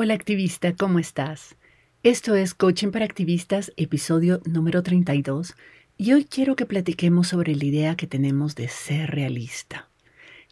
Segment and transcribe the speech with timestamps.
[0.00, 1.56] Hola activista, ¿cómo estás?
[2.04, 5.56] Esto es Coaching para Activistas, episodio número 32,
[5.96, 9.88] y hoy quiero que platiquemos sobre la idea que tenemos de ser realista.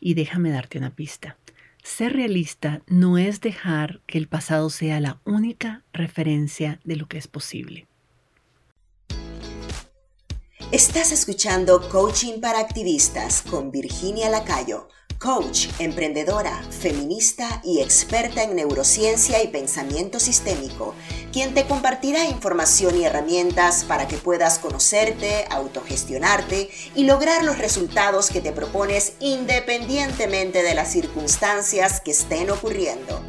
[0.00, 1.38] Y déjame darte una pista.
[1.84, 7.18] Ser realista no es dejar que el pasado sea la única referencia de lo que
[7.18, 7.86] es posible.
[10.72, 14.88] Estás escuchando Coaching para Activistas con Virginia Lacayo
[15.26, 20.94] coach, emprendedora, feminista y experta en neurociencia y pensamiento sistémico,
[21.32, 28.30] quien te compartirá información y herramientas para que puedas conocerte, autogestionarte y lograr los resultados
[28.30, 33.20] que te propones independientemente de las circunstancias que estén ocurriendo.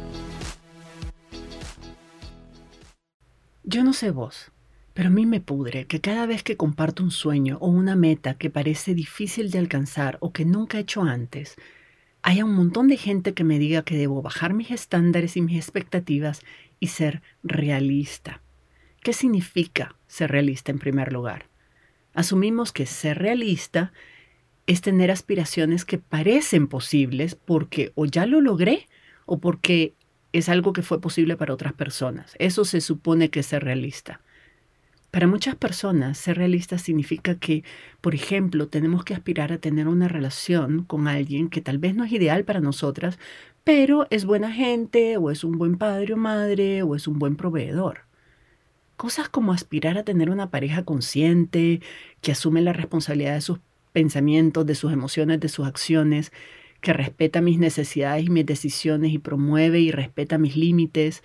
[3.64, 4.52] Yo no sé vos,
[4.94, 8.34] pero a mí me pudre que cada vez que comparto un sueño o una meta
[8.34, 11.56] que parece difícil de alcanzar o que nunca he hecho antes,
[12.28, 15.56] haya un montón de gente que me diga que debo bajar mis estándares y mis
[15.56, 16.42] expectativas
[16.78, 18.42] y ser realista.
[19.00, 21.46] ¿Qué significa ser realista en primer lugar?
[22.12, 23.94] Asumimos que ser realista
[24.66, 28.88] es tener aspiraciones que parecen posibles porque o ya lo logré
[29.24, 29.94] o porque
[30.34, 32.36] es algo que fue posible para otras personas.
[32.38, 34.20] Eso se supone que es ser realista.
[35.10, 37.64] Para muchas personas, ser realista significa que,
[38.02, 42.04] por ejemplo, tenemos que aspirar a tener una relación con alguien que tal vez no
[42.04, 43.18] es ideal para nosotras,
[43.64, 47.36] pero es buena gente, o es un buen padre o madre, o es un buen
[47.36, 48.00] proveedor.
[48.96, 51.80] Cosas como aspirar a tener una pareja consciente,
[52.20, 53.60] que asume la responsabilidad de sus
[53.92, 56.32] pensamientos, de sus emociones, de sus acciones,
[56.82, 61.22] que respeta mis necesidades y mis decisiones y promueve y respeta mis límites,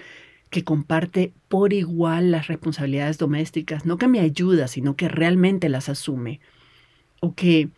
[0.53, 5.89] que comparte por igual las responsabilidades domésticas, no que me ayuda, sino que realmente las
[5.89, 6.39] asume,
[7.21, 7.69] o que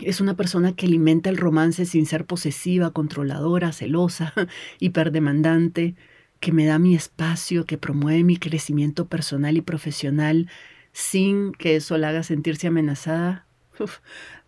[0.00, 4.34] es una persona que alimenta el romance sin ser posesiva, controladora, celosa,
[4.80, 5.94] hiperdemandante,
[6.40, 10.48] que me da mi espacio, que promueve mi crecimiento personal y profesional
[10.92, 13.46] sin que eso la haga sentirse amenazada.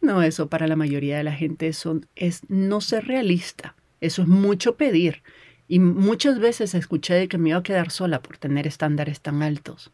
[0.01, 3.77] no, eso para la mayoría de la gente eso es no ser realista.
[4.01, 5.23] Eso es mucho pedir.
[5.73, 9.43] Y muchas veces escuché de que me iba a quedar sola por tener estándares tan
[9.43, 9.91] altos.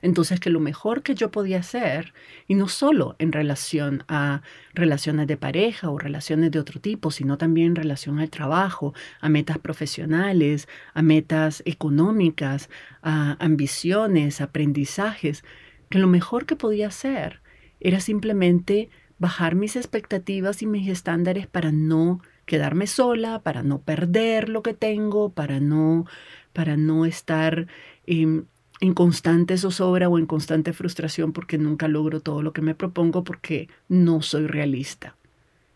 [0.00, 2.14] Entonces que lo mejor que yo podía hacer,
[2.46, 4.40] y no solo en relación a
[4.72, 9.28] relaciones de pareja o relaciones de otro tipo, sino también en relación al trabajo, a
[9.28, 12.70] metas profesionales, a metas económicas,
[13.02, 15.44] a ambiciones, aprendizajes,
[15.90, 17.42] que lo mejor que podía hacer
[17.80, 24.48] era simplemente bajar mis expectativas y mis estándares para no quedarme sola, para no perder
[24.48, 26.06] lo que tengo, para no,
[26.52, 27.68] para no estar
[28.06, 28.46] em,
[28.80, 33.22] en constante zozobra o en constante frustración porque nunca logro todo lo que me propongo
[33.22, 35.16] porque no soy realista.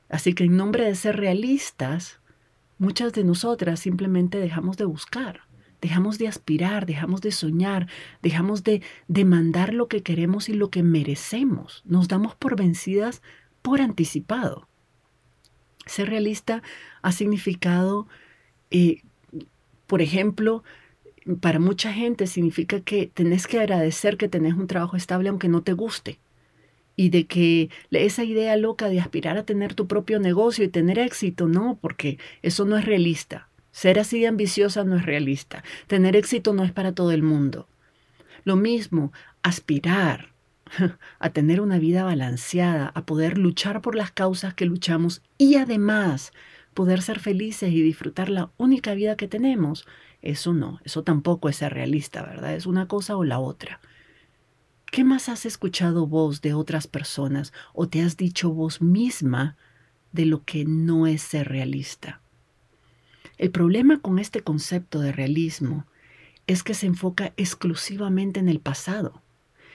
[0.08, 2.20] Así que en nombre de ser realistas,
[2.78, 5.42] muchas de nosotras simplemente dejamos de buscar,
[5.80, 7.86] dejamos de aspirar, dejamos de soñar,
[8.22, 11.82] dejamos de demandar lo que queremos y lo que merecemos.
[11.84, 13.22] Nos damos por vencidas
[13.62, 14.68] por anticipado.
[15.86, 16.62] Ser realista
[17.02, 18.06] ha significado,
[18.70, 19.02] eh,
[19.86, 20.62] por ejemplo,
[21.40, 25.62] para mucha gente significa que tenés que agradecer que tenés un trabajo estable aunque no
[25.62, 26.18] te guste.
[26.94, 30.98] Y de que esa idea loca de aspirar a tener tu propio negocio y tener
[30.98, 33.48] éxito, no, porque eso no es realista.
[33.70, 35.64] Ser así de ambiciosa no es realista.
[35.86, 37.66] Tener éxito no es para todo el mundo.
[38.44, 40.31] Lo mismo, aspirar
[41.18, 46.32] a tener una vida balanceada, a poder luchar por las causas que luchamos y además
[46.74, 49.86] poder ser felices y disfrutar la única vida que tenemos,
[50.22, 52.54] eso no, eso tampoco es ser realista, ¿verdad?
[52.54, 53.80] Es una cosa o la otra.
[54.90, 59.56] ¿Qué más has escuchado vos de otras personas o te has dicho vos misma
[60.12, 62.20] de lo que no es ser realista?
[63.38, 65.86] El problema con este concepto de realismo
[66.46, 69.21] es que se enfoca exclusivamente en el pasado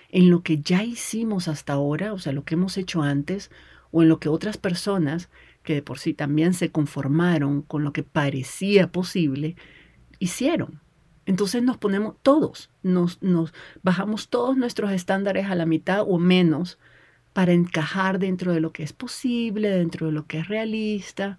[0.09, 3.51] en lo que ya hicimos hasta ahora, o sea, lo que hemos hecho antes,
[3.91, 5.29] o en lo que otras personas,
[5.63, 9.55] que de por sí también se conformaron con lo que parecía posible,
[10.19, 10.81] hicieron.
[11.25, 13.53] Entonces nos ponemos todos, nos, nos
[13.83, 16.79] bajamos todos nuestros estándares a la mitad o menos
[17.33, 21.37] para encajar dentro de lo que es posible, dentro de lo que es realista.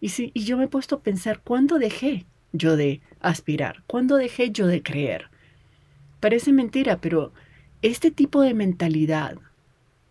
[0.00, 3.82] Y, si, y yo me he puesto a pensar, ¿cuándo dejé yo de aspirar?
[3.88, 5.30] ¿Cuándo dejé yo de creer?
[6.20, 7.32] Parece mentira, pero
[7.82, 9.38] este tipo de mentalidad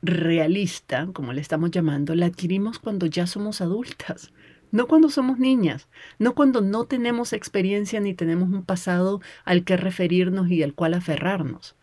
[0.01, 4.31] realista, como le estamos llamando, la adquirimos cuando ya somos adultas,
[4.71, 5.87] no cuando somos niñas,
[6.19, 10.93] no cuando no tenemos experiencia ni tenemos un pasado al que referirnos y al cual
[10.93, 11.75] aferrarnos.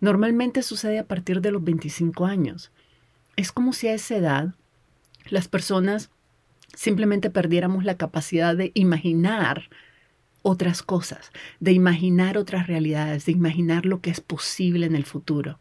[0.00, 2.70] Normalmente sucede a partir de los 25 años.
[3.36, 4.54] Es como si a esa edad
[5.30, 6.10] las personas
[6.74, 9.68] simplemente perdiéramos la capacidad de imaginar
[10.44, 15.58] otras cosas, de imaginar otras realidades, de imaginar lo que es posible en el futuro.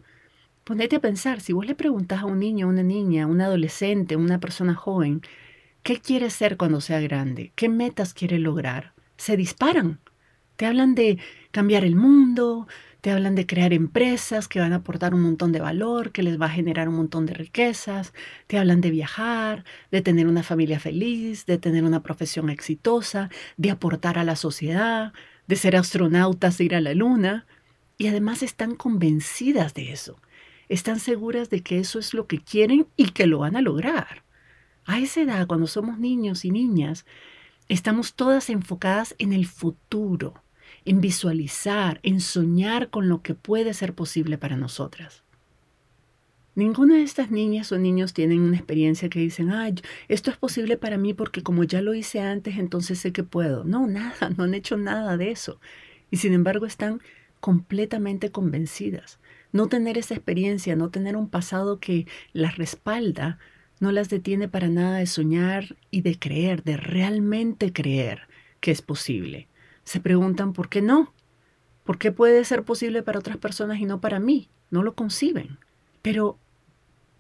[0.66, 4.42] Ponete a pensar, si vos le preguntas a un niño, una niña, un adolescente, una
[4.42, 5.22] persona joven,
[5.84, 7.54] ¿qué quiere ser cuando sea grande?
[7.56, 8.94] ¿Qué metas quiere lograr?
[9.16, 10.02] Se disparan.
[10.58, 11.18] Te hablan de
[11.54, 12.68] cambiar el mundo,
[13.00, 16.40] te hablan de crear empresas que van a aportar un montón de valor, que les
[16.40, 18.14] va a generar un montón de riquezas,
[18.48, 23.72] te hablan de viajar, de tener una familia feliz, de tener una profesión exitosa, de
[23.72, 25.14] aportar a la sociedad,
[25.48, 27.46] de ser astronautas, de ir a la luna.
[27.98, 30.18] Y además están convencidas de eso
[30.70, 34.24] están seguras de que eso es lo que quieren y que lo van a lograr.
[34.86, 37.06] A esa edad, cuando somos niños y niñas,
[37.70, 40.44] estamos todas enfocadas en el futuro,
[40.86, 45.24] en visualizar, en soñar con lo que puede ser posible para nosotras.
[46.56, 49.76] Ninguna de estas niñas o niños tienen una experiencia que dicen, ay,
[50.08, 53.64] esto es posible para mí porque como ya lo hice antes, entonces sé que puedo.
[53.64, 55.60] No, nada, no han hecho nada de eso.
[56.12, 57.02] Y sin embargo están
[57.40, 59.20] completamente convencidas
[59.54, 63.38] no tener esa experiencia, no tener un pasado que las respalda,
[63.80, 68.28] no las detiene para nada de soñar y de creer, de realmente creer
[68.60, 69.48] que es posible.
[69.84, 71.14] Se preguntan por qué no,
[71.84, 74.50] por qué puede ser posible para otras personas y no para mí.
[74.70, 75.58] No lo conciben.
[76.02, 76.38] Pero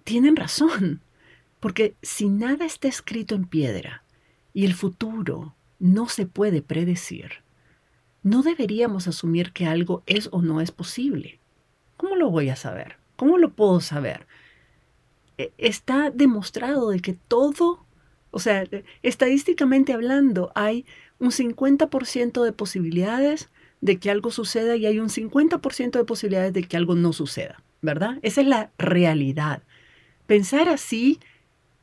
[0.04, 1.01] tienen razón,
[1.60, 4.04] porque si nada está escrito en piedra
[4.54, 7.44] y el futuro no se puede predecir,
[8.24, 11.39] no deberíamos asumir que algo es o no es posible.
[11.98, 12.98] ¿Cómo lo voy a saber?
[13.16, 14.25] ¿Cómo lo puedo saber?
[15.38, 17.86] E, está demostrado de que todo,
[18.31, 18.66] o sea,
[19.01, 20.86] estadísticamente hablando, hay
[21.19, 23.50] un 50% de posibilidades
[23.81, 27.63] de que algo suceda y hay un 50% de posibilidades de que algo no suceda,
[27.81, 28.18] ¿verdad?
[28.21, 29.63] Esa es la realidad.
[30.25, 31.19] Pensar así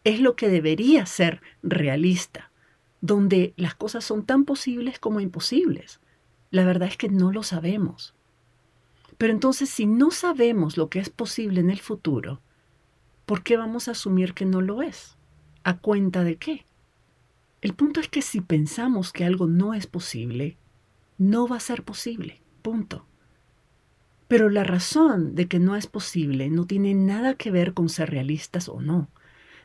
[0.05, 2.51] es lo que debería ser realista,
[3.01, 6.01] donde las cosas son tan posibles como imposibles.
[6.51, 8.15] La verdad es que no lo sabemos.
[9.19, 12.41] Pero entonces, si no sabemos lo que es posible en el futuro,
[13.27, 15.19] ¿por qué vamos a asumir que no lo es?
[15.63, 16.65] ¿A cuenta de qué?
[17.63, 20.57] El punto es que si pensamos que algo no es posible,
[21.19, 22.41] no va a ser posible.
[22.63, 23.07] Punto.
[24.29, 28.11] Pero la razón de que no es posible no tiene nada que ver con ser
[28.11, 29.11] realistas o no,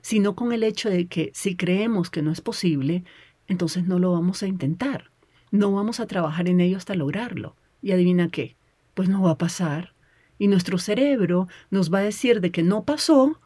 [0.01, 3.03] sino con el hecho de que si creemos que no es posible,
[3.47, 5.11] entonces no lo vamos a intentar.
[5.51, 7.55] No vamos a trabajar en ello hasta lograrlo.
[7.81, 8.57] Y adivina qué,
[8.93, 9.93] pues no va a pasar.
[10.37, 13.39] Y nuestro cerebro nos va a decir de que no pasó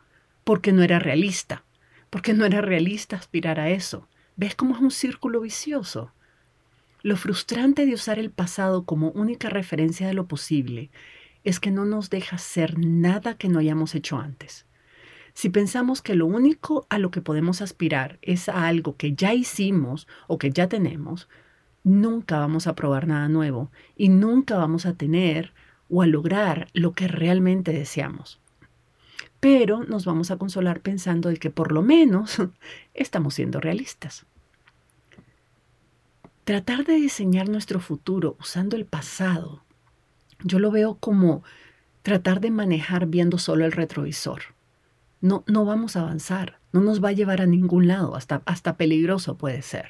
[0.44, 1.66] porque no era realista,
[2.10, 4.08] porque no era realista aspirar a eso.
[4.42, 6.14] ¿Ves cómo es un círculo vicioso?
[7.02, 10.92] Lo frustrante de usar el pasado como única referencia de lo posible
[11.44, 14.66] es que no nos deja ser nada que no hayamos hecho antes.
[15.34, 19.34] Si pensamos que lo único a lo que podemos aspirar es a algo que ya
[19.34, 21.28] hicimos o que ya tenemos,
[21.84, 25.52] nunca vamos a probar nada nuevo y nunca vamos a tener
[25.90, 28.40] o a lograr lo que realmente deseamos.
[29.42, 32.38] Pero nos vamos a consolar pensando de que por lo menos
[32.94, 34.26] estamos siendo realistas.
[36.50, 39.64] Tratar de diseñar nuestro futuro usando el pasado,
[40.44, 41.44] yo lo veo como
[42.02, 44.42] tratar de manejar viendo solo el retrovisor.
[45.22, 48.78] No, no vamos a avanzar, no nos va a llevar a ningún lado, hasta, hasta
[48.78, 49.90] peligroso puede ser.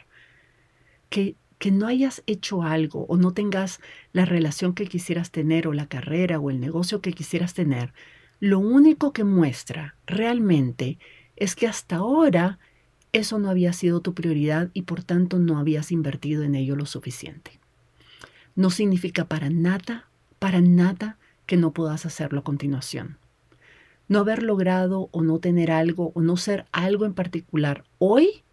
[1.07, 3.79] Que que no hayas hecho algo o no tengas
[4.11, 7.93] la relación que quisieras tener o la carrera o el negocio que quisieras tener,
[8.41, 10.99] lo único que muestra realmente
[11.37, 12.59] es que hasta ahora
[13.11, 16.85] eso no había sido tu prioridad y por tanto no habías invertido en ello lo
[16.85, 17.59] suficiente.
[18.55, 23.17] No significa para nada, para nada que no puedas hacerlo a continuación.
[24.07, 28.43] No haber logrado o no tener algo o no ser algo en particular hoy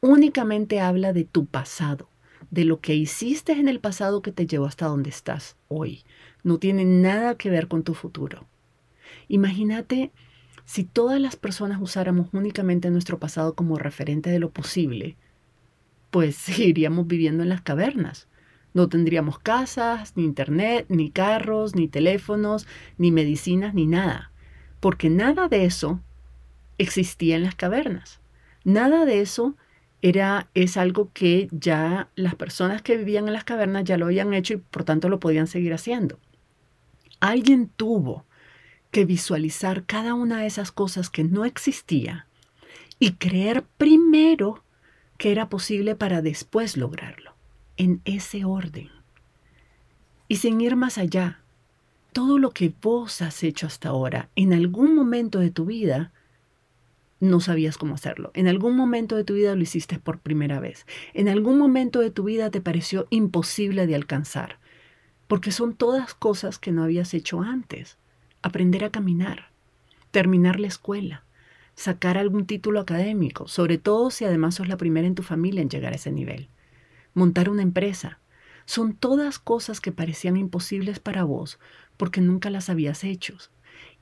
[0.00, 2.08] únicamente habla de tu pasado
[2.50, 6.04] de lo que hiciste en el pasado que te llevó hasta donde estás hoy.
[6.42, 8.46] No tiene nada que ver con tu futuro.
[9.28, 10.12] Imagínate
[10.64, 15.16] si todas las personas usáramos únicamente nuestro pasado como referente de lo posible,
[16.10, 18.28] pues seguiríamos viviendo en las cavernas.
[18.74, 22.66] No tendríamos casas, ni internet, ni carros, ni teléfonos,
[22.96, 24.30] ni medicinas, ni nada.
[24.80, 26.00] Porque nada de eso
[26.78, 28.20] existía en las cavernas.
[28.64, 29.56] Nada de eso
[30.00, 34.32] era, es algo que ya las personas que vivían en las cavernas ya lo habían
[34.34, 36.18] hecho y por tanto lo podían seguir haciendo.
[37.20, 38.24] Alguien tuvo
[38.92, 42.28] que visualizar cada una de esas cosas que no existía
[43.00, 44.62] y creer primero
[45.18, 47.34] que era posible para después lograrlo,
[47.76, 48.90] en ese orden.
[50.28, 51.40] Y sin ir más allá,
[52.12, 56.12] todo lo que vos has hecho hasta ahora, en algún momento de tu vida,
[57.18, 58.30] no sabías cómo hacerlo.
[58.34, 60.86] En algún momento de tu vida lo hiciste por primera vez.
[61.14, 64.58] En algún momento de tu vida te pareció imposible de alcanzar.
[65.28, 67.96] Porque son todas cosas que no habías hecho antes.
[68.42, 69.50] Aprender a caminar,
[70.10, 71.24] terminar la escuela,
[71.74, 75.70] sacar algún título académico, sobre todo si además sos la primera en tu familia en
[75.70, 76.48] llegar a ese nivel.
[77.14, 78.18] Montar una empresa.
[78.64, 81.58] Son todas cosas que parecían imposibles para vos
[81.96, 83.36] porque nunca las habías hecho.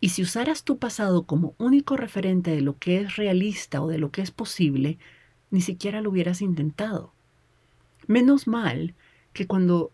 [0.00, 3.98] Y si usaras tu pasado como único referente de lo que es realista o de
[3.98, 4.98] lo que es posible,
[5.50, 7.12] ni siquiera lo hubieras intentado.
[8.06, 8.94] Menos mal
[9.32, 9.92] que cuando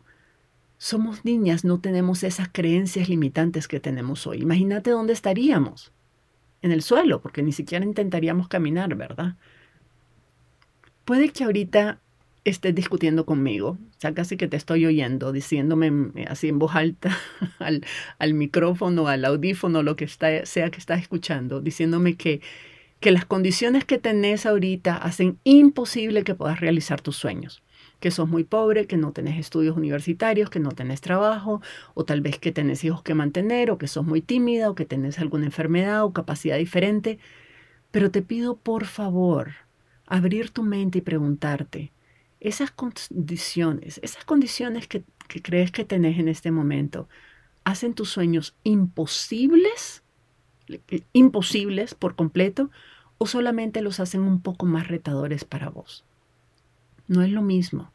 [0.78, 4.42] somos niñas no tenemos esas creencias limitantes que tenemos hoy.
[4.42, 5.92] Imagínate dónde estaríamos
[6.62, 9.36] en el suelo, porque ni siquiera intentaríamos caminar, ¿verdad?
[11.04, 12.00] Puede que ahorita
[12.44, 16.74] estés discutiendo conmigo, o sea, casi que te estoy oyendo, diciéndome eh, así en voz
[16.76, 17.16] alta
[17.58, 17.84] al,
[18.18, 22.40] al micrófono, al audífono, lo que sea que estás escuchando, diciéndome que,
[23.00, 27.62] que las condiciones que tenés ahorita hacen imposible que puedas realizar tus sueños
[28.00, 31.62] que sos muy pobre, que no tenés estudios universitarios, que no tenés trabajo,
[31.94, 34.84] o tal vez que tenés hijos que mantener, o que sos muy tímida, o que
[34.84, 37.18] tenés alguna enfermedad o capacidad diferente.
[37.90, 39.52] Pero te pido por favor
[40.06, 41.92] abrir tu mente y preguntarte,
[42.40, 47.08] esas condiciones, esas condiciones que, que crees que tenés en este momento,
[47.64, 50.02] ¿hacen tus sueños imposibles?
[51.12, 52.70] imposibles por completo
[53.18, 56.04] o solamente los hacen un poco más retadores para vos.
[57.08, 57.92] No es lo mismo.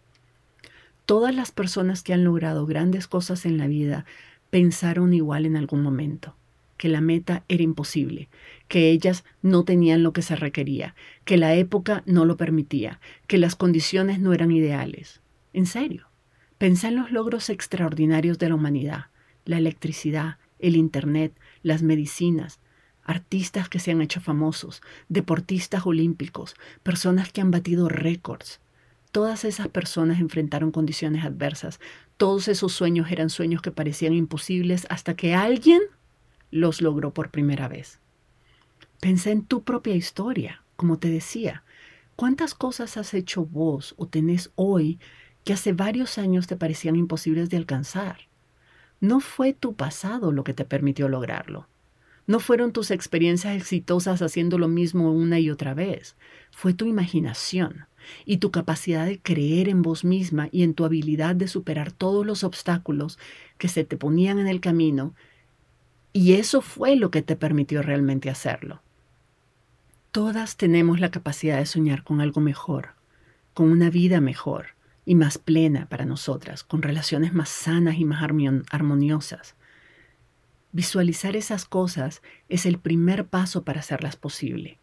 [1.05, 4.05] Todas las personas que han logrado grandes cosas en la vida
[4.49, 6.35] pensaron igual en algún momento,
[6.77, 8.29] que la meta era imposible,
[8.69, 13.37] que ellas no tenían lo que se requería, que la época no lo permitía, que
[13.37, 15.21] las condiciones no eran ideales.
[15.51, 16.07] En serio,
[16.57, 19.07] pensá en los logros extraordinarios de la humanidad,
[19.43, 22.59] la electricidad, el Internet, las medicinas,
[23.03, 28.60] artistas que se han hecho famosos, deportistas olímpicos, personas que han batido récords,
[29.11, 31.81] Todas esas personas enfrentaron condiciones adversas.
[32.15, 35.81] Todos esos sueños eran sueños que parecían imposibles hasta que alguien
[36.49, 37.99] los logró por primera vez.
[39.01, 41.63] Pensé en tu propia historia, como te decía.
[42.15, 44.99] ¿Cuántas cosas has hecho vos o tenés hoy
[45.43, 48.27] que hace varios años te parecían imposibles de alcanzar?
[49.01, 51.67] No fue tu pasado lo que te permitió lograrlo.
[52.27, 56.15] No fueron tus experiencias exitosas haciendo lo mismo una y otra vez.
[56.51, 57.87] Fue tu imaginación
[58.25, 62.25] y tu capacidad de creer en vos misma y en tu habilidad de superar todos
[62.25, 63.19] los obstáculos
[63.57, 65.13] que se te ponían en el camino.
[66.13, 68.81] Y eso fue lo que te permitió realmente hacerlo.
[70.11, 72.89] Todas tenemos la capacidad de soñar con algo mejor,
[73.53, 74.67] con una vida mejor
[75.05, 79.55] y más plena para nosotras, con relaciones más sanas y más armoniosas.
[80.73, 84.80] Visualizar esas cosas es el primer paso para hacerlas posible.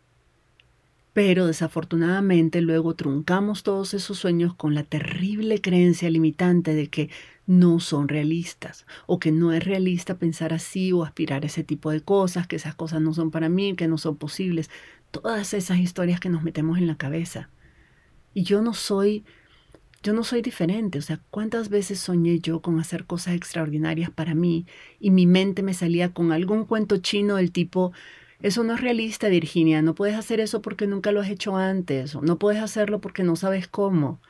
[1.18, 7.10] Pero desafortunadamente luego truncamos todos esos sueños con la terrible creencia limitante de que
[7.44, 11.90] no son realistas o que no es realista pensar así o aspirar a ese tipo
[11.90, 14.70] de cosas, que esas cosas no son para mí, que no son posibles.
[15.10, 17.50] Todas esas historias que nos metemos en la cabeza.
[18.32, 19.24] Y yo no soy
[20.04, 24.36] yo no soy diferente, o sea, ¿cuántas veces soñé yo con hacer cosas extraordinarias para
[24.36, 24.66] mí
[25.00, 27.90] y mi mente me salía con algún cuento chino del tipo,
[28.40, 32.14] eso no es realista, Virginia, no puedes hacer eso porque nunca lo has hecho antes,
[32.14, 34.20] no puedes hacerlo porque no sabes cómo.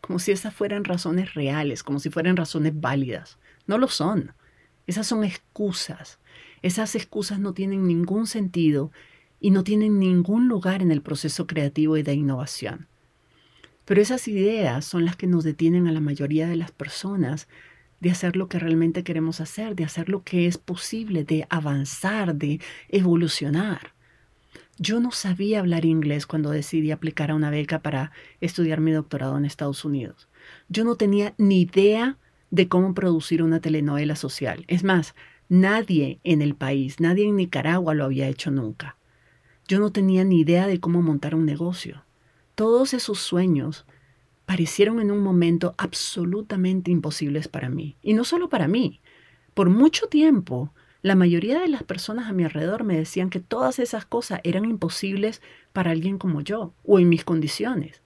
[0.00, 3.38] Como si esas fueran razones reales, como si fueran razones válidas.
[3.66, 4.32] No lo son.
[4.86, 6.18] Esas son excusas.
[6.62, 8.90] Esas excusas no tienen ningún sentido
[9.38, 12.88] y no tienen ningún lugar en el proceso creativo y de innovación.
[13.84, 17.48] Pero esas ideas son las que nos detienen a la mayoría de las personas
[18.00, 22.34] de hacer lo que realmente queremos hacer, de hacer lo que es posible, de avanzar,
[22.34, 23.94] de evolucionar.
[24.78, 29.36] Yo no sabía hablar inglés cuando decidí aplicar a una beca para estudiar mi doctorado
[29.36, 30.28] en Estados Unidos.
[30.68, 32.16] Yo no tenía ni idea
[32.50, 34.64] de cómo producir una telenovela social.
[34.68, 35.14] Es más,
[35.48, 38.96] nadie en el país, nadie en Nicaragua lo había hecho nunca.
[39.66, 42.04] Yo no tenía ni idea de cómo montar un negocio.
[42.54, 43.84] Todos esos sueños
[44.48, 47.98] parecieron en un momento absolutamente imposibles para mí.
[48.02, 49.02] Y no solo para mí.
[49.52, 53.78] Por mucho tiempo, la mayoría de las personas a mi alrededor me decían que todas
[53.78, 55.42] esas cosas eran imposibles
[55.74, 58.00] para alguien como yo o en mis condiciones.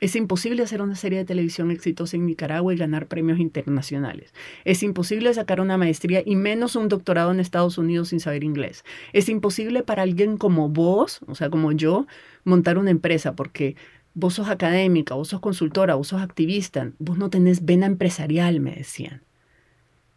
[0.00, 4.32] Es imposible hacer una serie de televisión exitosa en Nicaragua y ganar premios internacionales.
[4.64, 8.84] Es imposible sacar una maestría y menos un doctorado en Estados Unidos sin saber inglés.
[9.12, 12.06] Es imposible para alguien como vos, o sea, como yo,
[12.44, 13.76] montar una empresa porque
[14.18, 18.74] vos sos académica, vos sos consultora, vos sos activista, vos no tenés vena empresarial, me
[18.74, 19.22] decían.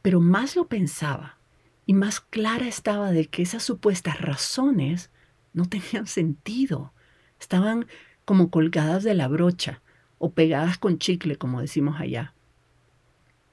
[0.01, 1.37] Pero más lo pensaba
[1.85, 5.11] y más clara estaba de que esas supuestas razones
[5.53, 6.93] no tenían sentido.
[7.39, 7.85] Estaban
[8.25, 9.83] como colgadas de la brocha
[10.17, 12.33] o pegadas con chicle, como decimos allá.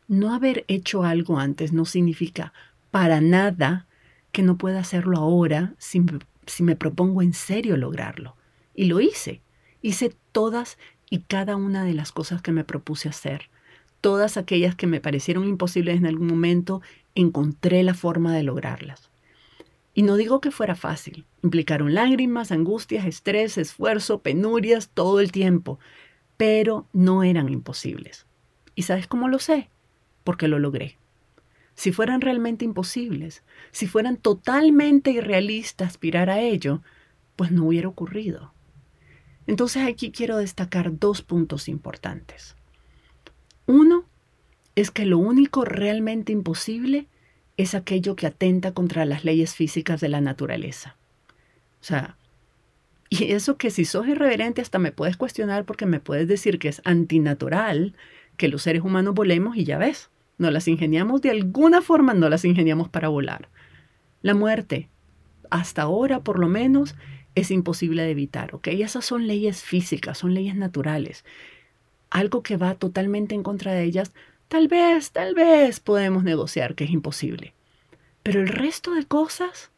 [0.06, 2.54] No haber hecho algo antes no significa
[2.90, 3.86] para nada
[4.32, 6.02] que no pueda hacerlo ahora si,
[6.46, 8.34] si me propongo en serio lograrlo.
[8.74, 9.42] Y lo hice.
[9.82, 10.78] Hice todas
[11.10, 13.50] y cada una de las cosas que me propuse hacer.
[14.00, 16.80] Todas aquellas que me parecieron imposibles en algún momento,
[17.16, 19.10] encontré la forma de lograrlas.
[19.94, 21.24] Y no digo que fuera fácil.
[21.42, 25.80] Implicaron lágrimas, angustias, estrés, esfuerzo, penurias, todo el tiempo.
[26.36, 28.24] Pero no eran imposibles.
[28.76, 29.70] ¿Y sabes cómo lo sé?
[30.22, 30.98] Porque lo logré.
[31.74, 33.42] Si fueran realmente imposibles,
[33.72, 36.80] si fueran totalmente irrealistas aspirar a ello,
[37.34, 38.52] pues no hubiera ocurrido.
[39.48, 42.54] Entonces aquí quiero destacar dos puntos importantes.
[43.64, 44.04] Uno
[44.74, 47.08] es que lo único realmente imposible
[47.56, 50.96] es aquello que atenta contra las leyes físicas de la naturaleza.
[51.80, 52.18] O sea,
[53.08, 56.68] y eso que si sos irreverente hasta me puedes cuestionar porque me puedes decir que
[56.68, 57.94] es antinatural
[58.36, 62.28] que los seres humanos volemos y ya ves, no las ingeniamos de alguna forma, no
[62.28, 63.48] las ingeniamos para volar.
[64.20, 64.90] La muerte,
[65.48, 66.96] hasta ahora por lo menos,
[67.34, 68.68] es imposible de evitar, ¿ok?
[68.68, 71.24] Esas son leyes físicas, son leyes naturales.
[72.10, 74.12] Algo que va totalmente en contra de ellas,
[74.48, 77.54] tal vez, tal vez podemos negociar que es imposible.
[78.22, 79.70] Pero el resto de cosas,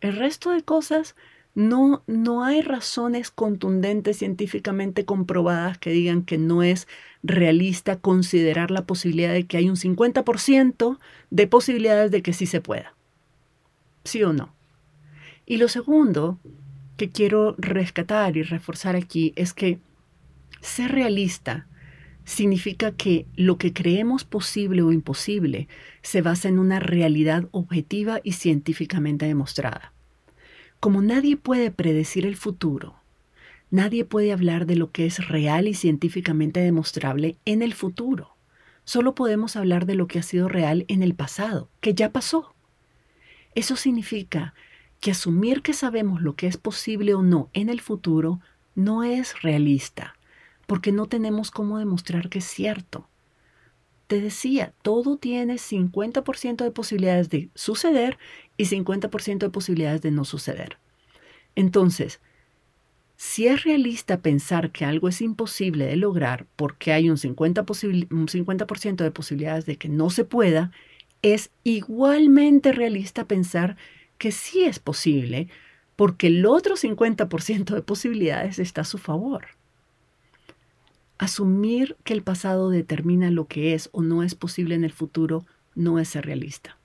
[0.00, 1.16] el resto de cosas,
[1.54, 6.86] no, no hay razones contundentes científicamente comprobadas que digan que no es
[7.24, 10.98] realista considerar la posibilidad de que hay un 50%
[11.30, 12.94] de posibilidades de que sí se pueda.
[14.04, 14.54] ¿Sí o no?
[15.50, 16.38] Y lo segundo
[16.98, 19.78] que quiero rescatar y reforzar aquí es que
[20.60, 21.66] ser realista
[22.26, 25.66] significa que lo que creemos posible o imposible
[26.02, 29.94] se basa en una realidad objetiva y científicamente demostrada.
[30.80, 32.96] Como nadie puede predecir el futuro,
[33.70, 38.36] nadie puede hablar de lo que es real y científicamente demostrable en el futuro.
[38.84, 42.54] Solo podemos hablar de lo que ha sido real en el pasado, que ya pasó.
[43.54, 44.52] Eso significa
[45.00, 48.40] que asumir que sabemos lo que es posible o no en el futuro
[48.74, 50.14] no es realista,
[50.66, 53.08] porque no tenemos cómo demostrar que es cierto.
[54.06, 58.18] Te decía, todo tiene 50% de posibilidades de suceder
[58.56, 60.78] y 50% de posibilidades de no suceder.
[61.54, 62.20] Entonces,
[63.16, 68.28] si es realista pensar que algo es imposible de lograr porque hay un 50%, un
[68.28, 68.66] 50
[69.04, 70.70] de posibilidades de que no se pueda,
[71.20, 73.97] es igualmente realista pensar que
[74.32, 75.48] sí es posible
[75.96, 79.46] porque el otro 50% de posibilidades está a su favor.
[81.18, 85.44] Asumir que el pasado determina lo que es o no es posible en el futuro
[85.74, 86.76] no es ser realista,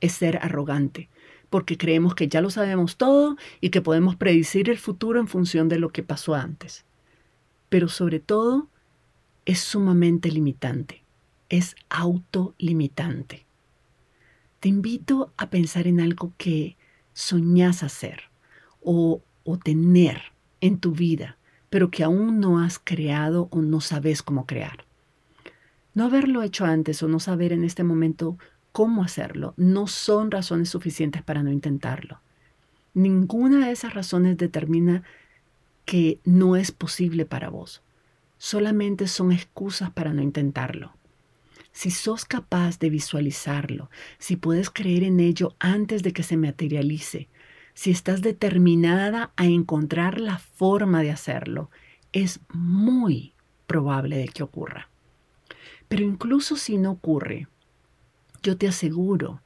[0.00, 1.08] es ser arrogante,
[1.50, 5.68] porque creemos que ya lo sabemos todo y que podemos predecir el futuro en función
[5.68, 6.84] de lo que pasó antes.
[7.68, 8.68] Pero sobre todo,
[9.44, 11.02] es sumamente limitante,
[11.48, 13.46] es autolimitante
[14.62, 16.76] te invito a pensar en algo que
[17.14, 18.30] soñás hacer
[18.80, 20.22] o, o tener
[20.60, 21.36] en tu vida,
[21.68, 24.84] pero que aún no has creado o no sabes cómo crear.
[25.94, 28.38] No haberlo hecho antes o no saber en este momento
[28.70, 32.20] cómo hacerlo no son razones suficientes para no intentarlo.
[32.94, 35.02] Ninguna de esas razones determina
[35.84, 37.82] que no es posible para vos.
[38.38, 40.92] Solamente son excusas para no intentarlo
[41.72, 47.28] si sos capaz de visualizarlo, si puedes creer en ello antes de que se materialice,
[47.74, 51.70] si estás determinada a encontrar la forma de hacerlo,
[52.12, 53.34] es muy
[53.66, 54.90] probable de que ocurra.
[55.88, 57.48] Pero incluso si no ocurre,
[58.42, 59.40] yo te aseguro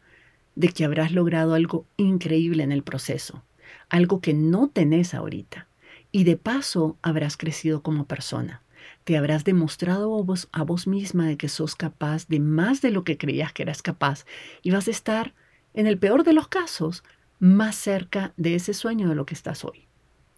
[0.56, 3.44] de que habrás logrado algo increíble en el proceso,
[3.88, 5.68] algo que no tenés ahorita,
[6.10, 8.62] y de paso habrás crecido como persona
[9.06, 12.90] te habrás demostrado a vos, a vos misma de que sos capaz de más de
[12.90, 14.26] lo que creías que eras capaz
[14.62, 15.32] y vas a estar,
[15.74, 17.04] en el peor de los casos,
[17.38, 19.86] más cerca de ese sueño de lo que estás hoy.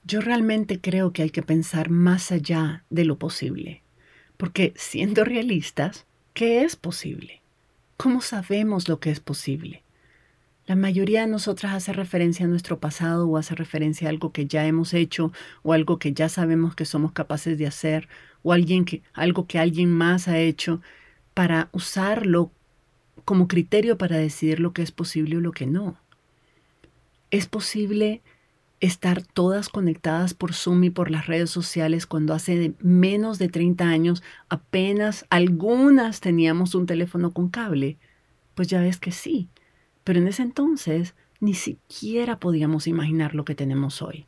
[0.04, 3.81] Yo realmente creo que hay que pensar más allá de lo posible,
[4.37, 6.04] porque siendo realistas,
[6.35, 7.40] ¿qué es posible?
[7.96, 9.83] ¿Cómo sabemos lo que es posible?
[10.68, 14.46] La mayoría de nosotras hace referencia a nuestro pasado o hace referencia a algo que
[14.46, 18.07] ya hemos hecho o algo que ya sabemos que somos capaces de hacer
[18.42, 20.83] o alguien que, algo que alguien más ha hecho
[21.33, 22.52] para usarlo
[23.24, 25.96] como criterio para decidir lo que es posible o lo que no.
[27.31, 28.20] Es posible
[28.81, 33.88] estar todas conectadas por Zoom y por las redes sociales cuando hace menos de 30
[33.88, 37.96] años apenas algunas teníamos un teléfono con cable.
[38.54, 39.48] Pues ya ves que sí
[40.09, 44.25] pero en ese entonces ni siquiera podíamos imaginar lo que tenemos hoy.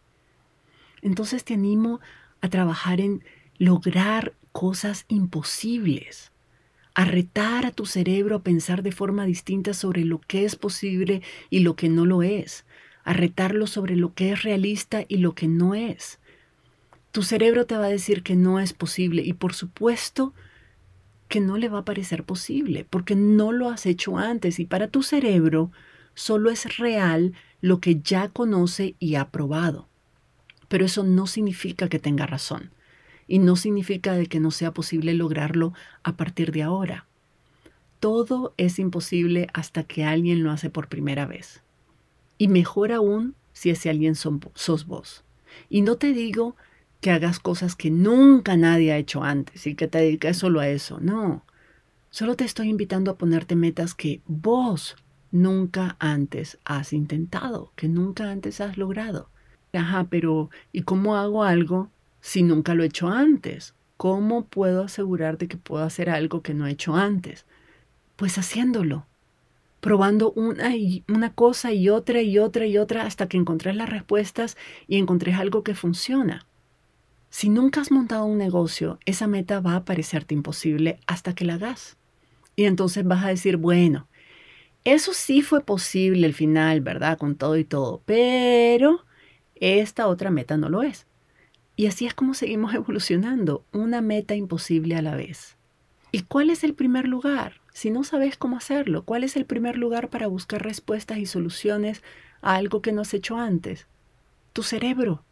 [1.00, 2.00] Entonces te animo
[2.42, 3.24] a trabajar en
[3.56, 6.32] lograr cosas imposibles,
[6.92, 11.22] a retar a tu cerebro a pensar de forma distinta sobre lo que es posible
[11.48, 12.66] y lo que no lo es,
[13.02, 16.18] a retarlo sobre lo que es realista y lo que no es.
[17.10, 20.34] Tu cerebro te va a decir que no es posible y por supuesto
[21.30, 24.88] que no le va a parecer posible porque no lo has hecho antes y para
[24.88, 25.70] tu cerebro
[26.12, 29.88] solo es real lo que ya conoce y ha probado.
[30.68, 32.72] Pero eso no significa que tenga razón
[33.28, 37.06] y no significa de que no sea posible lograrlo a partir de ahora.
[38.00, 41.62] Todo es imposible hasta que alguien lo hace por primera vez.
[42.38, 45.22] Y mejor aún si ese alguien sos vos.
[45.68, 46.56] Y no te digo
[47.00, 50.68] que hagas cosas que nunca nadie ha hecho antes y que te dediques solo a
[50.68, 50.98] eso.
[51.00, 51.44] No.
[52.10, 54.96] Solo te estoy invitando a ponerte metas que vos
[55.30, 59.28] nunca antes has intentado, que nunca antes has logrado.
[59.72, 63.74] Ajá, pero ¿y cómo hago algo si nunca lo he hecho antes?
[63.96, 67.46] ¿Cómo puedo asegurarte que puedo hacer algo que no he hecho antes?
[68.16, 69.06] Pues haciéndolo,
[69.80, 73.88] probando una, y, una cosa y otra y otra y otra hasta que encontrés las
[73.88, 74.56] respuestas
[74.88, 76.46] y encontrés algo que funciona.
[77.30, 81.54] Si nunca has montado un negocio, esa meta va a parecerte imposible hasta que la
[81.54, 81.96] hagas.
[82.56, 84.08] Y entonces vas a decir, bueno,
[84.84, 87.18] eso sí fue posible al final, ¿verdad?
[87.18, 89.04] Con todo y todo, pero
[89.54, 91.06] esta otra meta no lo es.
[91.76, 95.56] Y así es como seguimos evolucionando, una meta imposible a la vez.
[96.12, 97.60] ¿Y cuál es el primer lugar?
[97.72, 102.02] Si no sabes cómo hacerlo, ¿cuál es el primer lugar para buscar respuestas y soluciones
[102.42, 103.86] a algo que no has hecho antes?
[104.52, 105.24] Tu cerebro.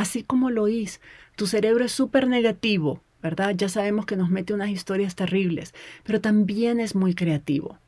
[0.00, 1.00] Así como lo oís,
[1.36, 3.54] tu cerebro es súper negativo, ¿verdad?
[3.56, 7.78] Ya sabemos que nos mete unas historias terribles, pero también es muy creativo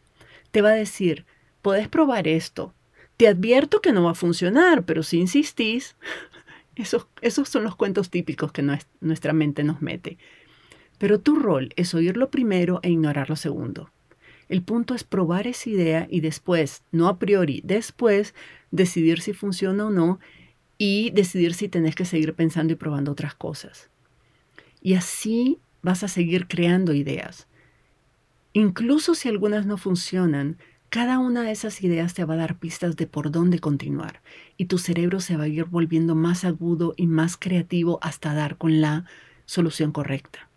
[0.52, 1.24] te va a decir,
[1.62, 2.72] puedes probar esto.
[3.16, 5.96] Te advierto que no va a funcionar, pero si insistís,
[6.76, 8.64] esos, esos son los cuentos típicos que
[9.00, 10.18] nuestra mente nos mete.
[10.98, 13.90] Pero tu rol es oírlo primero e ignorar lo segundo.
[14.48, 18.34] El punto es probar esa idea y después, no a priori, después
[18.70, 20.20] decidir si funciona o no
[20.84, 23.88] y decidir si tenés que seguir pensando y probando otras cosas.
[24.80, 27.46] Y así vas a seguir creando ideas.
[28.52, 32.96] Incluso si algunas no funcionan, cada una de esas ideas te va a dar pistas
[32.96, 34.22] de por dónde continuar
[34.56, 38.56] y tu cerebro se va a ir volviendo más agudo y más creativo hasta dar
[38.56, 39.04] con la
[39.44, 40.50] solución correcta.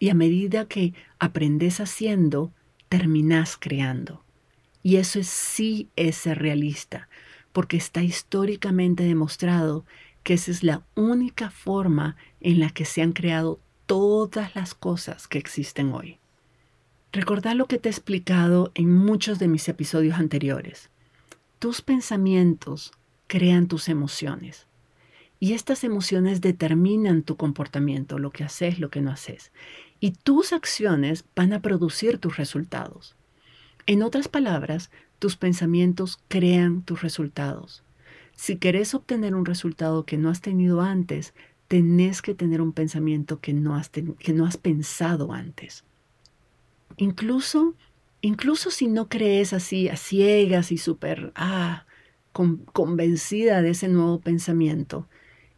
[0.00, 2.52] Y a medida que aprendes haciendo,
[2.88, 4.24] terminas creando.
[4.82, 7.08] Y eso es, sí es ser realista,
[7.52, 9.84] porque está históricamente demostrado
[10.22, 15.26] que esa es la única forma en la que se han creado todas las cosas
[15.26, 16.18] que existen hoy.
[17.12, 20.90] Recordad lo que te he explicado en muchos de mis episodios anteriores.
[21.58, 22.92] Tus pensamientos
[23.26, 24.66] crean tus emociones.
[25.40, 29.50] Y estas emociones determinan tu comportamiento, lo que haces, lo que no haces.
[29.98, 33.16] Y tus acciones van a producir tus resultados.
[33.86, 37.84] En otras palabras, tus pensamientos crean tus resultados.
[38.34, 41.34] Si querés obtener un resultado que no has tenido antes,
[41.68, 45.84] tenés que tener un pensamiento que no has, que no has pensado antes.
[46.96, 47.74] Incluso,
[48.22, 51.84] incluso si no crees así a ciegas y súper, ah,
[52.32, 55.06] convencida de ese nuevo pensamiento,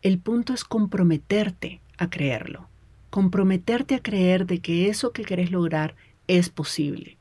[0.02, 2.68] el punto es comprometerte a creerlo,
[3.10, 5.94] comprometerte a creer de que eso que querés lograr
[6.26, 7.16] es posible.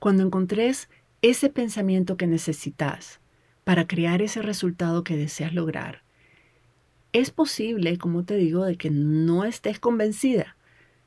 [0.00, 0.88] Cuando encontres
[1.22, 3.20] ese pensamiento que necesitas
[3.64, 6.02] para crear ese resultado que deseas lograr,
[7.12, 10.56] es posible, como te digo, de que no estés convencida,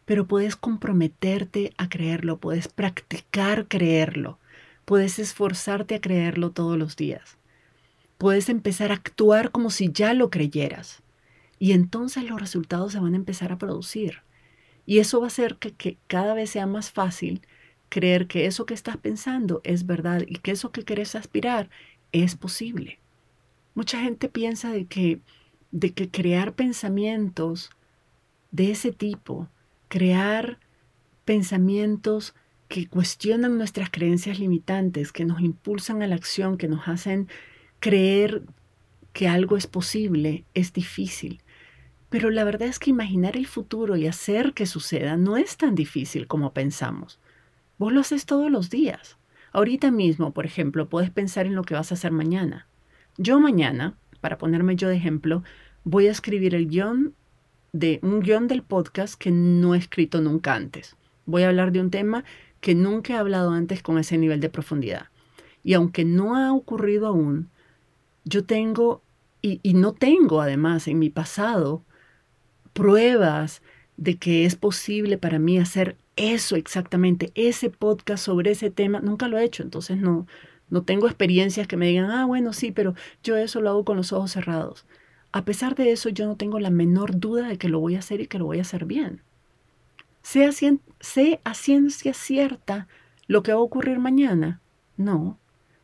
[0.05, 4.37] pero puedes comprometerte a creerlo, puedes practicar creerlo,
[4.85, 7.37] puedes esforzarte a creerlo todos los días.
[8.17, 11.01] Puedes empezar a actuar como si ya lo creyeras
[11.57, 14.21] y entonces los resultados se van a empezar a producir.
[14.85, 17.41] Y eso va a hacer que, que cada vez sea más fácil
[17.93, 21.69] creer que eso que estás pensando es verdad y que eso que querés aspirar
[22.11, 22.99] es posible.
[23.75, 25.21] Mucha gente piensa de que,
[25.71, 27.69] de que crear pensamientos
[28.51, 29.47] de ese tipo
[29.93, 30.57] crear
[31.23, 32.33] pensamientos
[32.67, 37.27] que cuestionan nuestras creencias limitantes, que nos impulsan a la acción, que nos hacen
[37.79, 38.41] creer
[39.13, 41.43] que algo es posible, es difícil.
[42.09, 45.75] Pero la verdad es que imaginar el futuro y hacer que suceda no es tan
[45.75, 47.19] difícil como pensamos.
[47.83, 49.17] Vos lo haces todos los días.
[49.51, 52.65] Ahorita mismo, por ejemplo, puedes pensar en lo que vas a hacer mañana.
[53.17, 55.43] Yo mañana, para ponerme yo de ejemplo,
[55.83, 57.13] voy a escribir el guion
[57.73, 60.95] de un guion del podcast que no he escrito nunca antes.
[61.25, 62.23] Voy a hablar de un tema
[62.61, 65.07] que nunca he hablado antes con ese nivel de profundidad.
[65.61, 67.49] Y aunque no ha ocurrido aún,
[68.23, 69.03] Yo tengo,
[69.41, 71.83] y, y no tengo además en mi pasado,
[72.71, 73.61] pruebas
[73.97, 79.27] de que es posible para mí hacer eso exactamente, ese podcast sobre ese tema, nunca
[79.27, 80.27] lo he hecho, entonces no,
[80.69, 83.97] no tengo experiencias que me digan, ah, bueno, sí, pero yo eso lo hago con
[83.97, 84.85] los ojos cerrados.
[85.31, 87.99] A pesar de eso, yo no tengo la menor duda de que lo voy a
[87.99, 89.21] hacer y que lo voy a hacer bien.
[90.21, 90.49] Sé
[90.99, 92.87] sé a ciencia cierta
[93.27, 94.61] lo que va a ocurrir mañana.
[94.95, 95.39] No,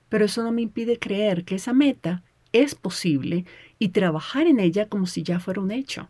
[0.08, 3.46] pero eso no me impide creer que esa meta es posible
[3.80, 6.10] y trabajar en ella como si ya fuera un hecho.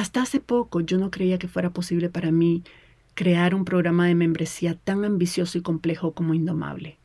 [0.00, 2.64] Hasta hace poco yo no creía que fuera posible para mí
[3.12, 6.96] crear un programa de membresía tan ambicioso y complejo como Indomable.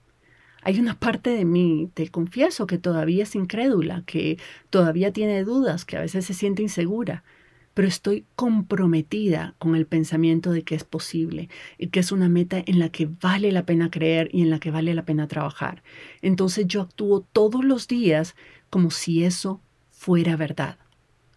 [0.62, 5.84] Hay una parte de mí, te confieso, que todavía es incrédula, que todavía tiene dudas,
[5.84, 7.26] que a veces se siente insegura,
[7.74, 12.64] pero estoy comprometida con el pensamiento de que es posible y que es una meta
[12.66, 15.84] en la que vale la pena creer y en la que vale la pena trabajar.
[16.22, 18.38] Entonces yo actúo todos los días
[18.70, 19.60] como si eso
[19.92, 20.78] fuera verdad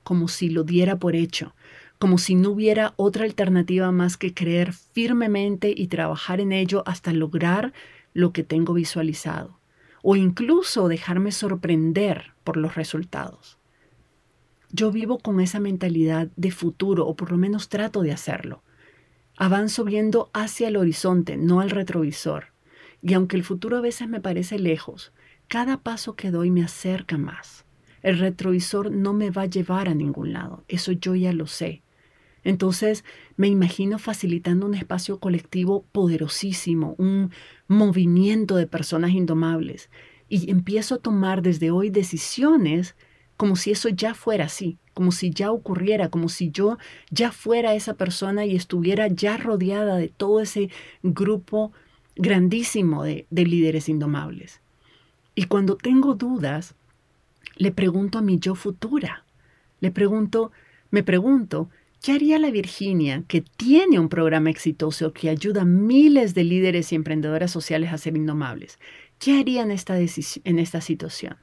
[0.08, 1.54] como si lo diera por hecho,
[1.98, 7.12] como si no hubiera otra alternativa más que creer firmemente y trabajar en ello hasta
[7.12, 7.74] lograr
[8.14, 9.60] lo que tengo visualizado,
[10.02, 13.58] o incluso dejarme sorprender por los resultados.
[14.70, 18.62] Yo vivo con esa mentalidad de futuro, o por lo menos trato de hacerlo.
[19.36, 22.46] Avanzo viendo hacia el horizonte, no al retrovisor.
[23.02, 25.12] Y aunque el futuro a veces me parece lejos,
[25.48, 27.67] cada paso que doy me acerca más.
[28.02, 31.82] El retrovisor no me va a llevar a ningún lado, eso yo ya lo sé.
[32.44, 33.04] Entonces
[33.36, 37.30] me imagino facilitando un espacio colectivo poderosísimo, un
[37.66, 39.90] movimiento de personas indomables,
[40.28, 42.96] y empiezo a tomar desde hoy decisiones
[43.36, 46.76] como si eso ya fuera así, como si ya ocurriera, como si yo
[47.10, 50.70] ya fuera esa persona y estuviera ya rodeada de todo ese
[51.02, 51.72] grupo
[52.16, 54.60] grandísimo de, de líderes indomables.
[55.34, 56.74] Y cuando tengo dudas,
[57.56, 59.24] le pregunto a mi yo futura.
[59.80, 60.52] Le pregunto,
[60.90, 61.70] me pregunto,
[62.02, 66.92] ¿qué haría la Virginia que tiene un programa exitoso que ayuda a miles de líderes
[66.92, 68.78] y emprendedoras sociales a ser indomables?
[69.18, 71.36] ¿Qué haría en esta, en esta situación?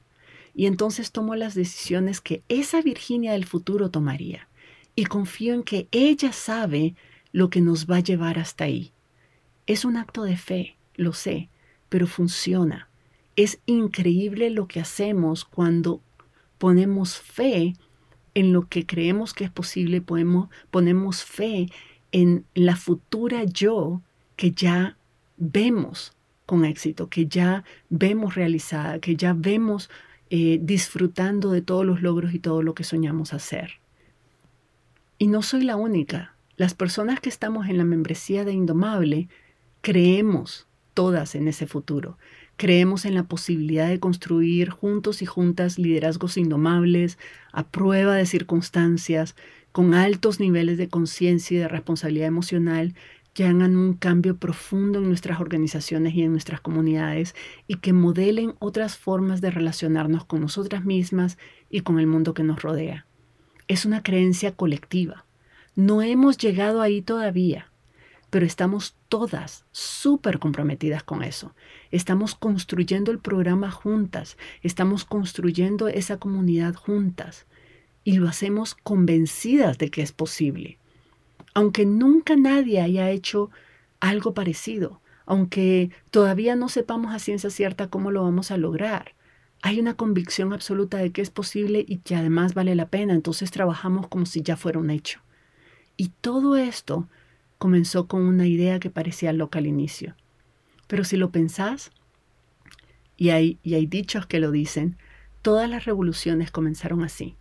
[0.54, 4.48] Y entonces tomo las decisiones que esa Virginia del futuro tomaría.
[4.94, 6.94] Y confío en que ella sabe
[7.30, 8.92] lo que nos va a llevar hasta ahí.
[9.66, 11.50] Es un acto de fe, lo sé,
[11.90, 12.88] pero funciona.
[13.36, 16.00] Es increíble lo que hacemos cuando
[16.58, 17.74] ponemos fe
[18.34, 21.68] en lo que creemos que es posible, ponemos, ponemos fe
[22.12, 24.02] en la futura yo
[24.36, 24.96] que ya
[25.36, 26.14] vemos
[26.46, 29.90] con éxito, que ya vemos realizada, que ya vemos
[30.30, 33.80] eh, disfrutando de todos los logros y todo lo que soñamos hacer.
[35.18, 36.36] Y no soy la única.
[36.56, 39.28] Las personas que estamos en la membresía de Indomable
[39.80, 42.18] creemos todas en ese futuro.
[42.56, 47.18] Creemos en la posibilidad de construir juntos y juntas liderazgos indomables,
[47.52, 49.36] a prueba de circunstancias,
[49.72, 52.94] con altos niveles de conciencia y de responsabilidad emocional
[53.34, 57.34] que hagan un cambio profundo en nuestras organizaciones y en nuestras comunidades
[57.66, 61.36] y que modelen otras formas de relacionarnos con nosotras mismas
[61.68, 63.04] y con el mundo que nos rodea.
[63.68, 65.26] Es una creencia colectiva.
[65.74, 67.70] No hemos llegado ahí todavía,
[68.30, 71.54] pero estamos todas súper comprometidas con eso.
[71.90, 77.46] Estamos construyendo el programa juntas, estamos construyendo esa comunidad juntas
[78.04, 80.78] y lo hacemos convencidas de que es posible.
[81.54, 83.50] Aunque nunca nadie haya hecho
[84.00, 89.14] algo parecido, aunque todavía no sepamos a ciencia cierta cómo lo vamos a lograr,
[89.62, 93.50] hay una convicción absoluta de que es posible y que además vale la pena, entonces
[93.50, 95.20] trabajamos como si ya fuera un hecho.
[95.96, 97.08] Y todo esto
[97.58, 100.14] comenzó con una idea que parecía loca al inicio.
[100.86, 101.90] Pero si lo pensás,
[103.16, 104.96] y hay, y hay dichos que lo dicen,
[105.42, 107.36] todas las revoluciones comenzaron así,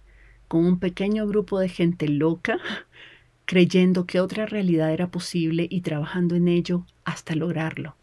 [0.48, 2.60] con un pequeño grupo de gente loca
[3.46, 7.96] creyendo que otra realidad era posible y trabajando en ello hasta lograrlo.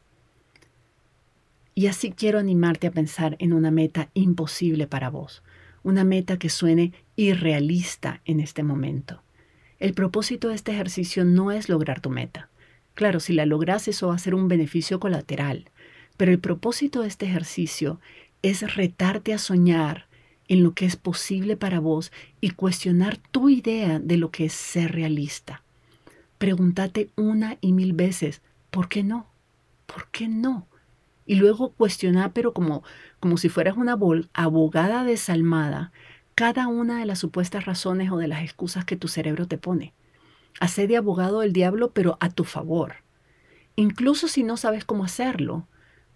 [1.75, 5.43] Y así quiero animarte a pensar en una meta imposible para vos,
[5.83, 9.23] una meta que suene irrealista en este momento.
[9.83, 12.49] El propósito de este ejercicio no es lograr tu meta.
[12.95, 15.71] Claro, si la logras eso va a ser un beneficio colateral,
[16.17, 17.99] pero el propósito de este ejercicio
[18.43, 20.07] es retarte a soñar
[20.47, 24.53] en lo que es posible para vos y cuestionar tu idea de lo que es
[24.53, 25.65] ser realista.
[26.39, 28.41] Pregúntate una y mil veces,
[28.71, 29.27] ¿por qué no?
[29.87, 30.69] ¿Por qué no?
[31.27, 32.85] Y luego cuestionar, pero como,
[33.19, 33.99] como si fueras una
[34.33, 35.91] abogada desalmada,
[36.35, 39.93] cada una de las supuestas razones o de las excusas que tu cerebro te pone.
[40.61, 42.97] Hacé de abogado del diablo, pero a tu favor.
[43.77, 45.67] Incluso si no sabes cómo hacerlo,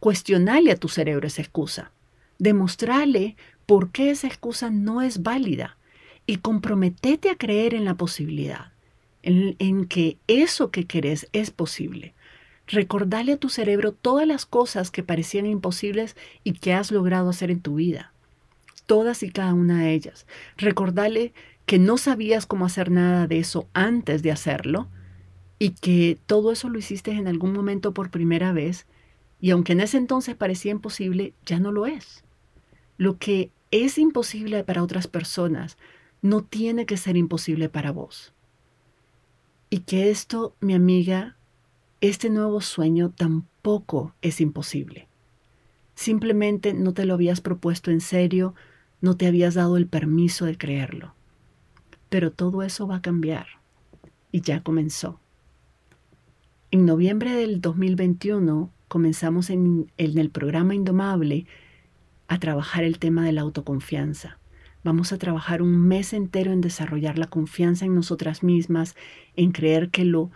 [0.01, 1.91] cuestionale a tu cerebro esa excusa.
[2.39, 5.77] Demostrarle por qué esa excusa no es válida
[6.27, 8.73] y comprometete a creer en la posibilidad,
[9.23, 12.15] en, en que eso que querés es posible.
[12.67, 17.51] Recordarle a tu cerebro todas las cosas que parecían imposibles y que has logrado hacer
[17.51, 18.13] en tu vida.
[18.87, 20.27] Todas y cada una de ellas.
[20.57, 21.33] Recordarle
[21.67, 24.89] que no sabías cómo hacer nada de eso antes de hacerlo
[25.59, 28.87] y que todo eso lo hiciste en algún momento por primera vez
[29.41, 32.25] y aunque en ese entonces parecía imposible, ya no lo es.
[32.97, 35.77] Lo que es imposible para otras personas
[36.23, 38.33] no tiene que ser imposible para vos.
[39.69, 41.37] Y que esto, mi amiga,
[42.01, 45.09] este nuevo sueño tampoco es imposible.
[45.95, 48.55] Simplemente no te lo habías propuesto en serio,
[49.07, 51.15] no te habías dado el permiso de creerlo.
[52.09, 53.47] Pero todo eso va a cambiar.
[54.33, 55.21] Y ya comenzó.
[56.73, 61.47] En noviembre del 2021 comenzamos en, en, el programa Indomable
[62.27, 64.41] a trabajar el tema de la autoconfianza.
[64.83, 68.97] Vamos a trabajar un mes entero en desarrollar la confianza en nosotras mismas,
[69.37, 70.33] en creer que lo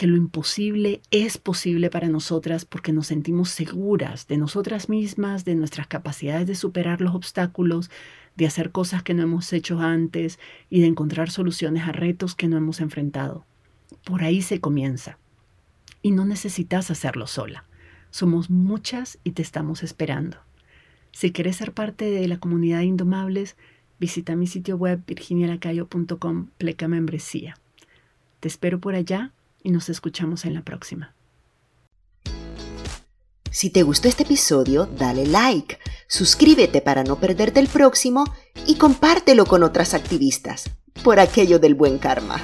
[0.00, 5.54] que lo imposible es posible para nosotras porque nos sentimos seguras de nosotras mismas, de
[5.54, 7.90] nuestras capacidades de superar los obstáculos,
[8.34, 10.38] de hacer cosas que no hemos hecho antes
[10.70, 13.44] y de encontrar soluciones a retos que no hemos enfrentado.
[14.02, 15.18] Por ahí se comienza.
[16.00, 17.66] Y no necesitas hacerlo sola.
[18.08, 20.38] Somos muchas y te estamos esperando.
[21.12, 23.54] Si quieres ser parte de la comunidad Indomables,
[23.98, 27.58] visita mi sitio web virginialacayo.com pleca membresía.
[28.40, 31.14] Te espero por allá y nos escuchamos en la próxima.
[33.50, 38.24] Si te gustó este episodio, dale like, suscríbete para no perderte el próximo
[38.66, 40.70] y compártelo con otras activistas,
[41.02, 42.40] por aquello del buen karma.